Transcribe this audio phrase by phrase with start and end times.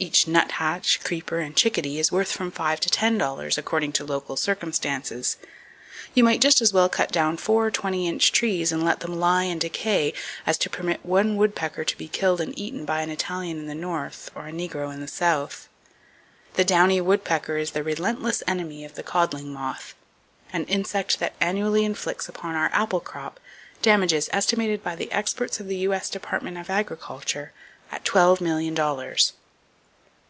[0.00, 4.36] Each nuthatch, creeper and chickadee is worth from five to ten dollars, according to local
[4.36, 5.38] circumstances.
[6.14, 9.42] You might just as well cut down four twenty inch trees and let them lie
[9.42, 10.14] and decay,
[10.46, 13.74] as to permit one woodpecker to be killed and eaten by an Italian in the
[13.74, 15.68] North, or a negro in the South.
[16.54, 19.96] The downy woodpecker is the relentless enemy of the codling moth,
[20.52, 23.40] an insect that annually inflicts upon our apple crop
[23.82, 26.08] damages estimated by the experts of the U.S.
[26.08, 27.50] Department of Agriculture
[27.90, 29.32] at twelve million dollars!